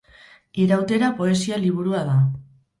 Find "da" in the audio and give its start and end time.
2.11-2.19